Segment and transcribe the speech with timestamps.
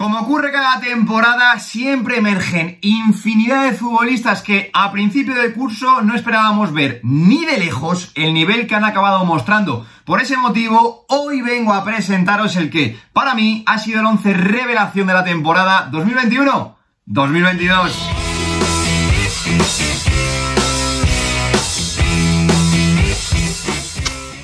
[0.00, 6.14] Como ocurre cada temporada, siempre emergen infinidad de futbolistas que a principio del curso no
[6.14, 9.86] esperábamos ver ni de lejos el nivel que han acabado mostrando.
[10.06, 14.32] Por ese motivo, hoy vengo a presentaros el que, para mí, ha sido el 11
[14.32, 18.29] revelación de la temporada 2021-2022.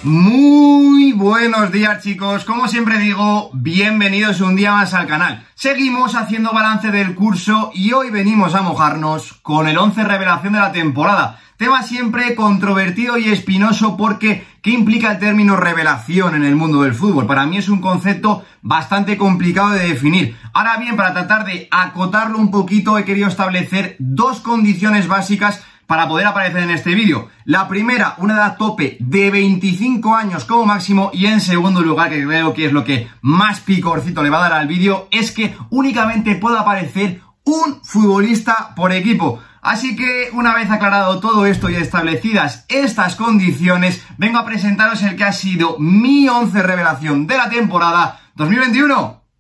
[0.07, 5.45] Muy buenos días chicos, como siempre digo, bienvenidos un día más al canal.
[5.57, 10.61] Seguimos haciendo balance del curso y hoy venimos a mojarnos con el 11 revelación de
[10.61, 11.41] la temporada.
[11.57, 16.95] Tema siempre controvertido y espinoso porque ¿qué implica el término revelación en el mundo del
[16.95, 17.27] fútbol?
[17.27, 20.37] Para mí es un concepto bastante complicado de definir.
[20.53, 26.09] Ahora bien, para tratar de acotarlo un poquito he querido establecer dos condiciones básicas para
[26.09, 27.29] poder aparecer en este vídeo.
[27.45, 32.25] La primera, una edad tope de 25 años como máximo y en segundo lugar, que
[32.25, 35.57] creo que es lo que más picorcito le va a dar al vídeo, es que
[35.71, 39.41] únicamente pueda aparecer un futbolista por equipo.
[39.63, 45.17] Así que una vez aclarado todo esto y establecidas estas condiciones, vengo a presentaros el
[45.17, 48.21] que ha sido mi 11 revelación de la temporada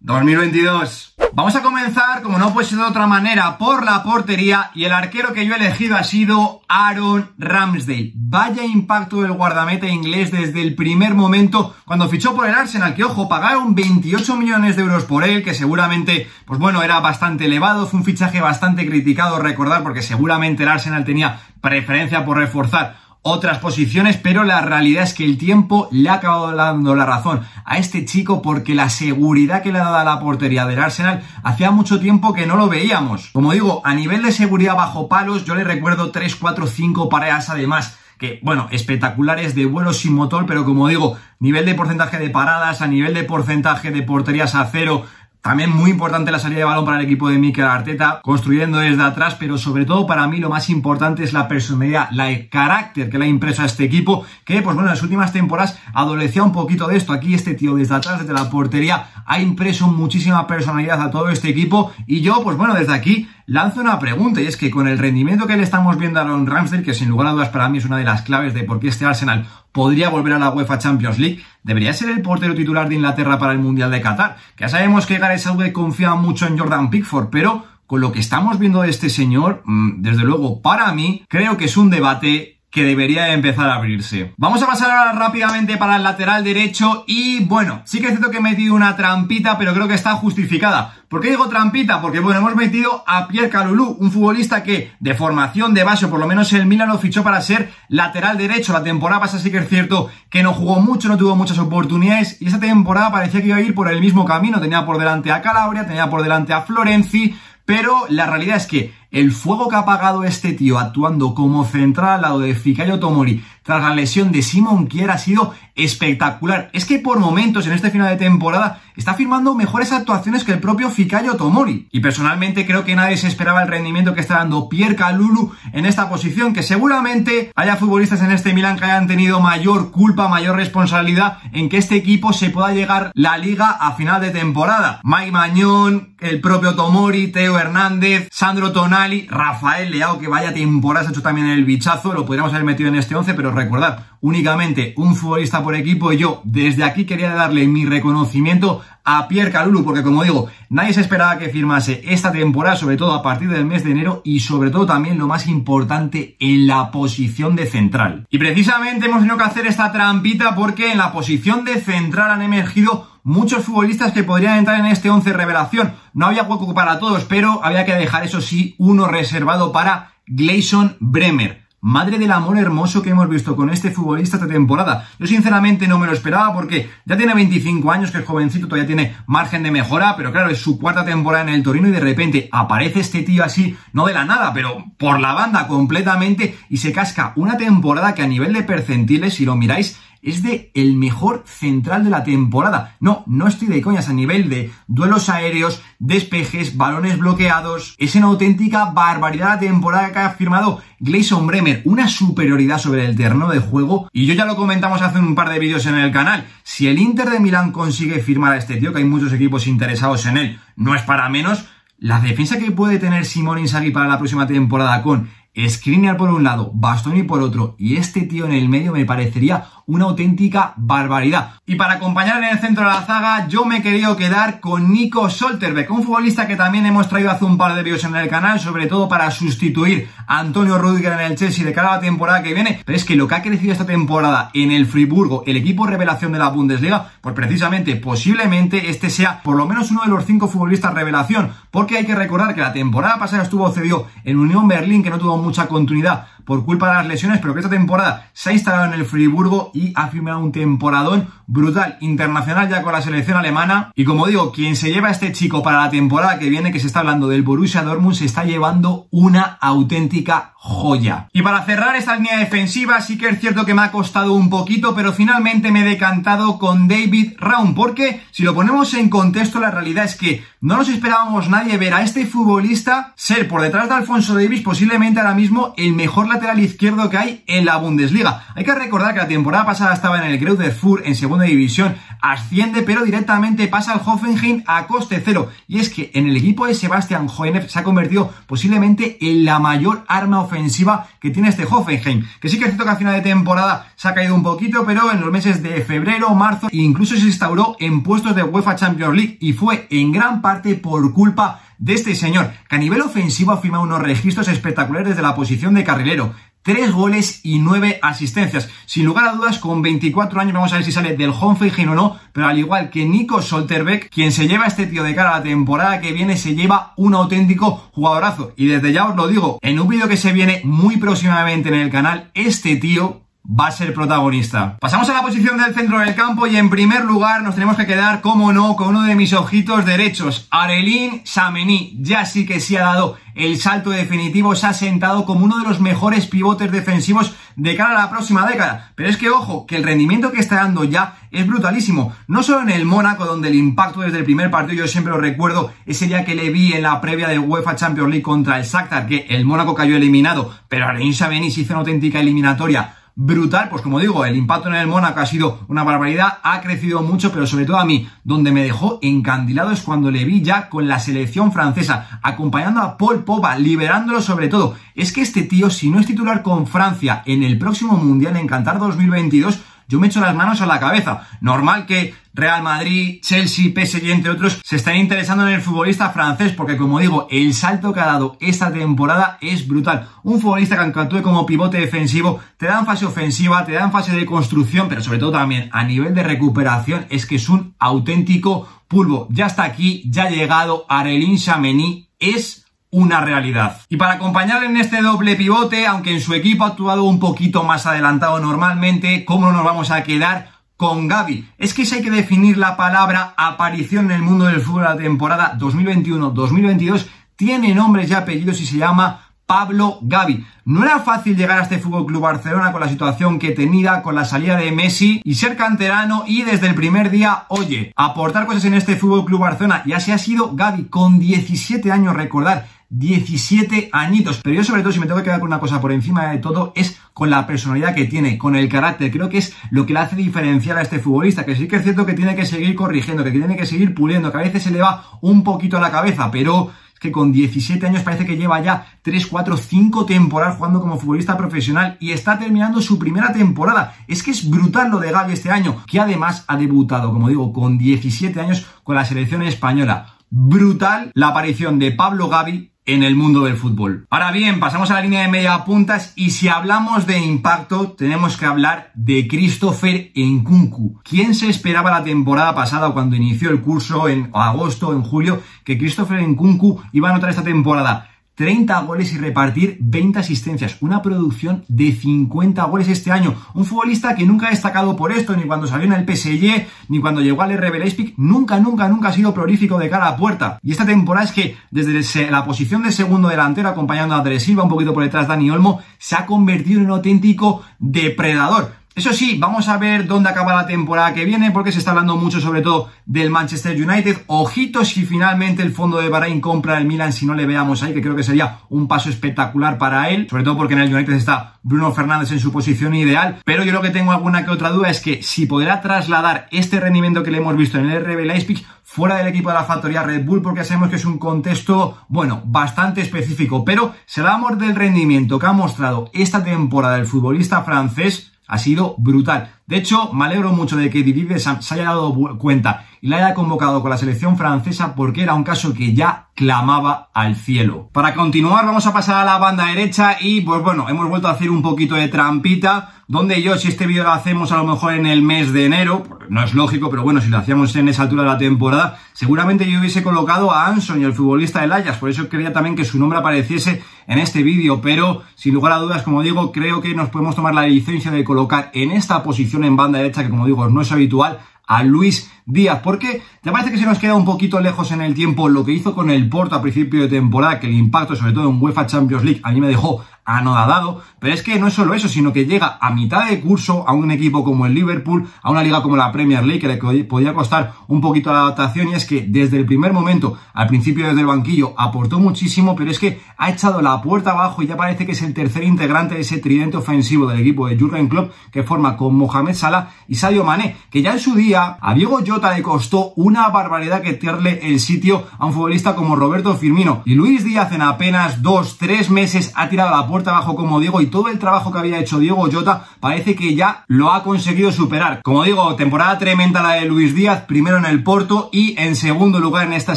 [0.07, 1.17] 2021-2022.
[1.33, 4.93] Vamos a comenzar, como no puede ser de otra manera, por la portería y el
[4.93, 8.13] arquero que yo he elegido ha sido Aaron Ramsdale.
[8.15, 13.05] Vaya impacto del guardameta inglés desde el primer momento cuando fichó por el Arsenal, que
[13.05, 17.87] ojo, pagaron 28 millones de euros por él, que seguramente, pues bueno, era bastante elevado,
[17.87, 22.97] fue un fichaje bastante criticado, recordar, porque seguramente el Arsenal tenía preferencia por reforzar
[23.27, 27.41] otras posiciones, pero la realidad es que el tiempo le ha acabado dando la razón
[27.65, 31.23] a este chico porque la seguridad que le ha dado a la portería del Arsenal
[31.43, 33.31] hacía mucho tiempo que no lo veíamos.
[33.33, 37.51] Como digo, a nivel de seguridad bajo palos, yo le recuerdo 3, 4, 5 paradas
[37.51, 42.31] además que, bueno, espectaculares de vuelo sin motor, pero como digo, nivel de porcentaje de
[42.31, 45.05] paradas, a nivel de porcentaje de porterías a cero,
[45.47, 49.01] también muy importante la salida de balón para el equipo de Mikel Arteta, construyendo desde
[49.05, 53.17] atrás, pero sobre todo para mí lo más importante es la personalidad, la carácter que
[53.17, 56.51] le ha impreso a este equipo, que pues bueno, en las últimas temporadas adolecía un
[56.51, 57.13] poquito de esto.
[57.13, 61.51] Aquí este tío desde atrás, desde la portería, ha impreso muchísima personalidad a todo este
[61.51, 64.99] equipo y yo, pues bueno, desde aquí lanzo una pregunta y es que con el
[64.99, 67.79] rendimiento que le estamos viendo a Aaron Ramsdale, que sin lugar a dudas para mí
[67.79, 70.79] es una de las claves de por qué este Arsenal podría volver a la UEFA
[70.79, 74.37] Champions League, debería ser el portero titular de Inglaterra para el Mundial de Qatar.
[74.59, 78.59] Ya sabemos que Gareth Southgate confía mucho en Jordan Pickford, pero con lo que estamos
[78.59, 82.85] viendo de este señor, mm, desde luego para mí, creo que es un debate que
[82.85, 84.35] debería empezar a abrirse.
[84.37, 88.31] Vamos a pasar ahora rápidamente para el lateral derecho y bueno, sí que es cierto
[88.31, 90.95] que he metido una trampita, pero creo que está justificada.
[91.09, 92.03] ¿Por qué digo trampita?
[92.03, 96.19] Porque bueno, hemos metido a Pierre Calulú, un futbolista que de formación de base, por
[96.19, 98.73] lo menos el Milan lo fichó para ser lateral derecho.
[98.73, 102.43] La temporada pasada sí que es cierto que no jugó mucho, no tuvo muchas oportunidades
[102.43, 104.61] y esa temporada parecía que iba a ir por el mismo camino.
[104.61, 108.95] Tenía por delante a Calabria, tenía por delante a Florenzi, pero la realidad es que
[109.11, 113.43] el fuego que ha apagado este tío actuando como central al lado de Fikayo Tomori
[113.67, 116.71] tras la lesión de Simon Kier ha sido espectacular.
[116.73, 120.61] Es que por momentos en este final de temporada está firmando mejores actuaciones que el
[120.61, 121.89] propio Fikayo Tomori.
[121.91, 125.85] Y personalmente creo que nadie se esperaba el rendimiento que está dando Pierre Calulu en
[125.85, 130.57] esta posición, que seguramente haya futbolistas en este Milan que hayan tenido mayor culpa, mayor
[130.57, 135.01] responsabilidad en que este equipo se pueda llegar la liga a final de temporada.
[135.03, 138.96] Mike Mañón, el propio Tomori, Teo Hernández, Sandro Tonali,
[139.29, 142.97] Rafael Leao, que vaya temporada ha hecho también el bichazo, lo podríamos haber metido en
[142.97, 147.67] este 11, pero recordad, únicamente un futbolista por equipo y yo desde aquí quería darle
[147.67, 152.75] mi reconocimiento a Pierre Calulu, porque como digo, nadie se esperaba que firmase esta temporada,
[152.75, 156.37] sobre todo a partir del mes de enero y sobre todo también lo más importante
[156.41, 158.27] en la posición de central.
[158.31, 162.43] Y precisamente hemos tenido que hacer esta trampita porque en la posición de central han
[162.43, 165.95] emergido muchos futbolistas que podrían entrar en este 11 revelación.
[166.15, 170.97] No había hueco para todos, pero había que dejar eso sí uno reservado para Gleison
[171.01, 171.67] Bremer.
[171.81, 175.09] Madre del amor hermoso que hemos visto con este futbolista esta temporada.
[175.19, 178.87] Yo sinceramente no me lo esperaba porque ya tiene 25 años, que es jovencito, todavía
[178.87, 182.01] tiene margen de mejora, pero claro, es su cuarta temporada en el Torino y de
[182.01, 186.77] repente aparece este tío así, no de la nada, pero por la banda completamente y
[186.77, 190.97] se casca una temporada que a nivel de percentiles, si lo miráis, es de el
[190.97, 192.97] mejor central de la temporada.
[192.99, 197.95] No, no estoy de coñas a nivel de duelos aéreos, despejes, balones bloqueados.
[197.99, 201.83] Es una auténtica barbaridad la temporada que ha firmado Gleison Bremer.
[201.85, 204.11] Una superioridad sobre el terreno de juego.
[204.13, 206.45] Y yo ya lo comentamos hace un par de vídeos en el canal.
[206.65, 210.27] Si el Inter de Milán consigue firmar a este tío, que hay muchos equipos interesados
[210.27, 211.67] en él, no es para menos.
[211.99, 216.45] La defensa que puede tener Simón Inzaghi para la próxima temporada con Skriniar por un
[216.45, 221.55] lado, Bastoni por otro y este tío en el medio me parecería una auténtica barbaridad.
[221.65, 224.93] Y para acompañar en el centro de la zaga, yo me he querido quedar con
[224.93, 228.29] Nico Solterbeck, un futbolista que también hemos traído hace un par de vídeos en el
[228.29, 232.01] canal, sobre todo para sustituir a Antonio Rudiger en el Chelsea de cara a la
[232.01, 232.81] temporada que viene.
[232.85, 236.33] Pero es que lo que ha crecido esta temporada en el Friburgo, el equipo revelación
[236.33, 240.49] de la Bundesliga, pues precisamente, posiblemente este sea por lo menos uno de los cinco
[240.49, 245.05] futbolistas revelación, porque hay que recordar que la temporada pasada estuvo cedido en Unión Berlín,
[245.05, 248.51] que no tuvo mucha continuidad por culpa de las lesiones, pero que esta temporada se
[248.51, 253.03] ha instalado en el Friburgo y ha firmado un temporadón brutal, internacional ya con la
[253.03, 253.93] selección alemana.
[253.95, 256.81] Y como digo, quien se lleva a este chico para la temporada que viene, que
[256.81, 261.29] se está hablando del Borussia Dortmund, se está llevando una auténtica joya.
[261.33, 264.51] Y para cerrar esta línea defensiva, sí que es cierto que me ha costado un
[264.51, 269.61] poquito, pero finalmente me he decantado con David Raum, porque si lo ponemos en contexto,
[269.61, 273.89] la realidad es que no nos esperábamos nadie ver a este futbolista ser por detrás
[273.89, 278.45] de Alfonso Davis posiblemente ahora mismo el mejor lateral izquierdo que hay en la Bundesliga.
[278.55, 281.97] Hay que recordar que la temporada pasada estaba en el Greuther Fur en segunda división,
[282.21, 285.51] asciende pero directamente pasa al Hoffenheim a coste cero.
[285.67, 289.59] Y es que en el equipo de Sebastian Hoeneß se ha convertido posiblemente en la
[289.59, 292.27] mayor arma ofensiva que tiene este Hoffenheim.
[292.41, 294.85] Que sí que es cierto que a final de temporada se ha caído un poquito,
[294.85, 299.17] pero en los meses de febrero, marzo, incluso se instauró en puestos de UEFA Champions
[299.17, 303.53] League y fue en gran parte por culpa de este señor, que a nivel ofensivo
[303.53, 306.35] ha firmado unos registros espectaculares desde la posición de carrilero.
[306.63, 308.69] Tres goles y nueve asistencias.
[308.87, 311.95] Sin lugar a dudas, con 24 años, vamos a ver si sale del Hoffenheim o
[311.95, 315.31] no, pero al igual que Nico Solterbeck, quien se lleva a este tío de cara
[315.31, 318.53] a la temporada que viene, se lleva un auténtico jugadorazo.
[318.57, 321.77] Y desde ya os lo digo, en un vídeo que se viene muy próximamente en
[321.77, 324.77] el canal, este tío va a ser protagonista.
[324.81, 327.87] Pasamos a la posición del centro del campo y en primer lugar nos tenemos que
[327.87, 331.97] quedar, como no, con uno de mis ojitos derechos, Arelín Samení.
[332.01, 335.69] Ya sí que sí ha dado el salto definitivo, se ha sentado como uno de
[335.69, 338.93] los mejores pivotes defensivos de cara a la próxima década.
[338.95, 342.15] Pero es que ojo, que el rendimiento que está dando ya es brutalísimo.
[342.27, 345.21] No solo en el Mónaco, donde el impacto desde el primer partido, yo siempre lo
[345.21, 348.65] recuerdo, ese día que le vi en la previa de UEFA Champions League contra el
[348.65, 353.71] Shakhtar, que el Mónaco cayó eliminado, pero Arelín Samení se hizo una auténtica eliminatoria brutal,
[353.71, 357.33] pues como digo, el impacto en el Mónaco ha sido una barbaridad, ha crecido mucho,
[357.33, 360.87] pero sobre todo a mí, donde me dejó encandilado es cuando le vi ya con
[360.87, 364.77] la selección francesa, acompañando a Paul Pogba, liberándolo sobre todo.
[364.95, 368.47] Es que este tío, si no es titular con Francia en el próximo Mundial en
[368.47, 371.27] Qatar 2022, yo me echo las manos a la cabeza.
[371.41, 376.53] Normal que Real Madrid, Chelsea, PSG, entre otros, se están interesando en el futbolista francés,
[376.53, 380.09] porque como digo, el salto que ha dado esta temporada es brutal.
[380.23, 383.93] Un futbolista que actúe como pivote defensivo, te da en fase ofensiva, te da en
[383.93, 387.75] fase de construcción, pero sobre todo también a nivel de recuperación, es que es un
[387.79, 389.29] auténtico pulvo.
[389.31, 393.81] Ya está aquí, ya ha llegado Arelín Chamení, es una realidad.
[393.89, 397.63] Y para acompañarle en este doble pivote, aunque en su equipo ha actuado un poquito
[397.63, 401.49] más adelantado normalmente, ¿cómo no nos vamos a quedar con Gaby?
[401.59, 404.89] Es que si hay que definir la palabra aparición en el mundo del fútbol de
[404.89, 407.07] la temporada 2021-2022,
[407.37, 410.45] tiene nombres y apellidos y se llama Pablo Gavi.
[410.65, 414.17] No era fácil llegar a este Fútbol Club Barcelona con la situación que tenía, con
[414.17, 418.65] la salida de Messi y ser canterano y desde el primer día, oye, aportar cosas
[418.65, 419.83] en este Fútbol Club Barcelona.
[419.87, 424.41] Y así ha sido Gavi con 17 años, recordar, 17 añitos.
[424.43, 426.39] Pero yo sobre todo, si me tengo que quedar con una cosa por encima de
[426.39, 429.11] todo, es con la personalidad que tiene, con el carácter.
[429.11, 431.83] Creo que es lo que le hace diferenciar a este futbolista, que sí que es
[431.83, 434.71] cierto que tiene que seguir corrigiendo, que tiene que seguir puliendo, que a veces se
[434.71, 438.61] le va un poquito a la cabeza, pero que con 17 años parece que lleva
[438.63, 443.95] ya 3, 4, 5 temporadas jugando como futbolista profesional y está terminando su primera temporada.
[444.09, 447.53] Es que es brutal lo de Gaby este año, que además ha debutado, como digo,
[447.53, 450.15] con 17 años con la selección española.
[450.31, 454.07] Brutal la aparición de Pablo Gaby en el mundo del fútbol.
[454.11, 458.37] Ahora bien, pasamos a la línea de media puntas y si hablamos de impacto, tenemos
[458.37, 461.01] que hablar de Christopher Nkunku.
[461.03, 465.77] ¿Quién se esperaba la temporada pasada cuando inició el curso en agosto, en julio, que
[465.77, 468.11] Christopher Nkunku iba a anotar esta temporada?
[468.37, 470.77] 30 goles y repartir 20 asistencias.
[470.81, 473.35] Una producción de 50 goles este año.
[473.55, 477.01] Un futbolista que nunca ha destacado por esto, ni cuando salió en el PSG, ni
[477.01, 478.15] cuando llegó al RB Leipzig.
[478.17, 480.59] Nunca, nunca, nunca ha sido prolífico de cara a puerta.
[480.63, 484.69] Y esta temporada es que desde la posición de segundo delantero, acompañando a Andrés un
[484.69, 488.73] poquito por detrás Dani Olmo, se ha convertido en un auténtico depredador.
[488.97, 492.17] Eso sí, vamos a ver dónde acaba la temporada que viene, porque se está hablando
[492.17, 494.23] mucho sobre todo del Manchester United.
[494.27, 497.93] Ojito si finalmente el fondo de Bahrain compra el Milan, si no le veamos ahí,
[497.93, 501.13] que creo que sería un paso espectacular para él, sobre todo porque en el United
[501.13, 503.37] está Bruno Fernández en su posición ideal.
[503.45, 506.81] Pero yo lo que tengo alguna que otra duda es que si podrá trasladar este
[506.81, 510.05] rendimiento que le hemos visto en el RB Leipzig fuera del equipo de la factoría
[510.05, 513.63] Red Bull, porque sabemos que es un contexto, bueno, bastante específico.
[513.63, 518.95] Pero si hablamos del rendimiento que ha mostrado esta temporada el futbolista francés, ha sido
[518.99, 519.53] brutal.
[519.67, 523.83] De hecho, me alegro mucho de que Deschamps se haya dado cuenta la haya convocado
[523.83, 527.89] con la selección francesa porque era un caso que ya clamaba al cielo.
[527.93, 531.31] Para continuar, vamos a pasar a la banda derecha y pues bueno, hemos vuelto a
[531.31, 534.95] hacer un poquito de trampita donde yo, si este vídeo lo hacemos a lo mejor
[534.95, 538.03] en el mes de enero, no es lógico, pero bueno, si lo hacíamos en esa
[538.03, 542.11] altura de la temporada, seguramente yo hubiese colocado a Anson el futbolista del Ajax, por
[542.11, 546.03] eso quería también que su nombre apareciese en este vídeo, pero sin lugar a dudas,
[546.03, 549.77] como digo, creo que nos podemos tomar la licencia de colocar en esta posición en
[549.77, 553.79] banda derecha, que como digo, no es habitual, a Luis Díaz, porque te parece que
[553.79, 556.55] se nos queda un poquito lejos en el tiempo lo que hizo con el Porto
[556.55, 559.61] a principio de temporada, que el impacto, sobre todo en UEFA Champions League, a mí
[559.61, 563.29] me dejó anodadado, pero es que no es solo eso, sino que llega a mitad
[563.29, 566.61] de curso a un equipo como el Liverpool, a una liga como la Premier League,
[566.61, 570.37] que le podía costar un poquito la adaptación, y es que desde el primer momento,
[570.53, 574.63] al principio desde el banquillo, aportó muchísimo, pero es que ha echado la puerta abajo
[574.63, 577.79] y ya parece que es el tercer integrante de ese tridente ofensivo del equipo de
[577.79, 581.56] Jurgen Klopp, que forma con Mohamed Salah y Sadio Mané, que ya en su día
[581.57, 584.19] a Diego Jota le costó una barbaridad que
[584.63, 589.11] el sitio a un futbolista como Roberto Firmino, y Luis Díaz en apenas dos, tres
[589.11, 592.19] meses ha tirado la puerta abajo como Diego y todo el trabajo que había hecho
[592.19, 595.23] Diego Jota parece que ya lo ha conseguido superar.
[595.23, 599.39] Como digo, temporada tremenda la de Luis Díaz, primero en el Porto y en segundo
[599.39, 599.97] lugar en esta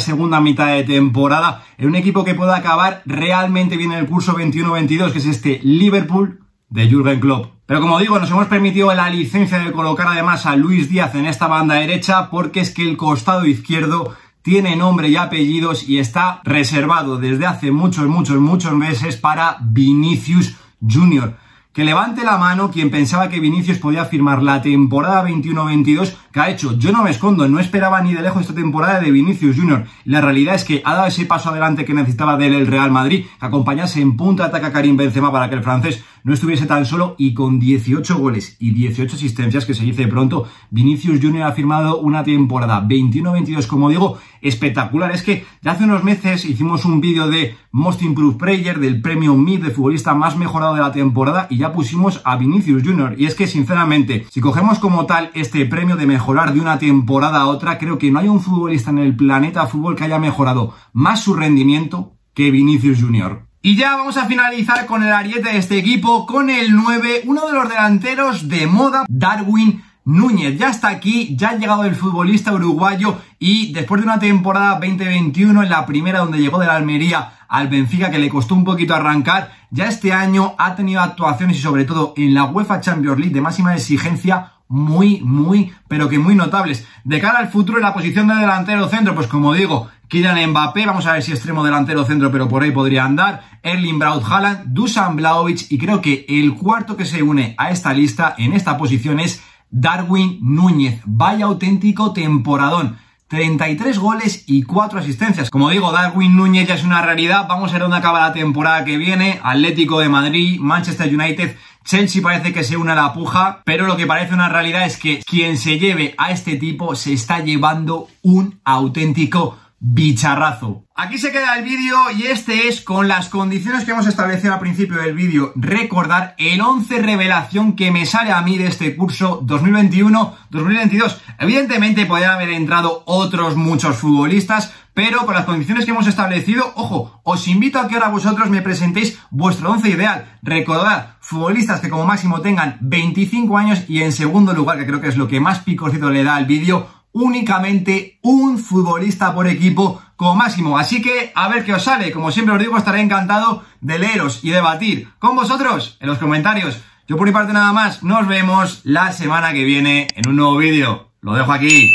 [0.00, 4.34] segunda mitad de temporada en un equipo que pueda acabar realmente bien en el curso
[4.34, 6.39] 21-22 que es este Liverpool
[6.70, 7.52] de Jürgen Klopp.
[7.66, 11.26] Pero como digo, nos hemos permitido la licencia de colocar además a Luis Díaz en
[11.26, 16.40] esta banda derecha porque es que el costado izquierdo tiene nombre y apellidos y está
[16.44, 21.36] reservado desde hace muchos, muchos, muchos meses para Vinicius Junior.
[21.80, 26.50] Que levante la mano quien pensaba que Vinicius podía firmar la temporada 21-22 que ha
[26.50, 26.76] hecho.
[26.78, 29.86] Yo no me escondo, no esperaba ni de lejos esta temporada de Vinicius Junior.
[30.04, 33.24] La realidad es que ha dado ese paso adelante que necesitaba del el Real Madrid,
[33.38, 36.84] que acompañase en punta ataque a Karim Benzema para que el francés no estuviese tan
[36.84, 41.52] solo y con 18 goles y 18 asistencias, que se dice pronto, Vinicius Junior ha
[41.52, 45.12] firmado una temporada 21-22, como digo, espectacular.
[45.12, 49.34] Es que ya hace unos meses hicimos un vídeo de Most Improved Player, del premio
[49.34, 53.14] MID de futbolista más mejorado de la temporada y ya pusimos a Vinicius Junior.
[53.18, 57.40] Y es que, sinceramente, si cogemos como tal este premio de mejorar de una temporada
[57.40, 60.74] a otra, creo que no hay un futbolista en el planeta fútbol que haya mejorado
[60.92, 63.46] más su rendimiento que Vinicius Junior.
[63.62, 67.46] Y ya vamos a finalizar con el ariete de este equipo, con el 9, uno
[67.46, 70.58] de los delanteros de moda, Darwin Núñez.
[70.58, 75.62] Ya está aquí, ya ha llegado el futbolista uruguayo y después de una temporada 2021
[75.62, 78.94] en la primera donde llegó de la Almería al Benfica que le costó un poquito
[78.94, 83.34] arrancar, ya este año ha tenido actuaciones y sobre todo en la UEFA Champions League
[83.34, 86.86] de máxima exigencia muy, muy, pero que muy notables.
[87.02, 90.86] De cara al futuro en la posición de delantero centro, pues como digo, Kylian Mbappé,
[90.86, 94.66] vamos a ver si extremo delantero centro, pero por ahí podría andar, Erling Braut Haaland,
[94.66, 98.78] Dusan Blaovic y creo que el cuarto que se une a esta lista en esta
[98.78, 101.00] posición es Darwin Núñez.
[101.04, 102.96] Vaya auténtico temporadón.
[103.30, 105.50] 33 goles y 4 asistencias.
[105.50, 107.46] Como digo, Darwin Núñez ya es una realidad.
[107.48, 109.38] Vamos a ver dónde acaba la temporada que viene.
[109.44, 111.56] Atlético de Madrid, Manchester United.
[111.84, 114.96] Chelsea parece que se une a la puja, pero lo que parece una realidad es
[114.96, 120.84] que quien se lleve a este tipo se está llevando un auténtico bicharrazo.
[120.94, 124.60] Aquí se queda el vídeo y este es con las condiciones que hemos establecido al
[124.60, 125.52] principio del vídeo.
[125.56, 131.16] Recordar el 11 revelación que me sale a mí de este curso 2021-2022.
[131.38, 137.22] Evidentemente podrían haber entrado otros muchos futbolistas, pero con las condiciones que hemos establecido, ojo,
[137.24, 140.38] os invito a que ahora vosotros me presentéis vuestro 11 ideal.
[140.42, 145.08] Recordad, futbolistas que como máximo tengan 25 años y en segundo lugar, que creo que
[145.08, 150.36] es lo que más picocito le da al vídeo, únicamente un futbolista por equipo como
[150.36, 150.78] máximo.
[150.78, 152.12] Así que a ver qué os sale.
[152.12, 156.80] Como siempre os digo, estaré encantado de leeros y debatir con vosotros en los comentarios.
[157.08, 158.02] Yo por mi parte nada más.
[158.02, 161.08] Nos vemos la semana que viene en un nuevo vídeo.
[161.22, 161.90] Lo dejo aquí.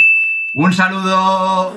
[0.55, 1.73] Un saludo.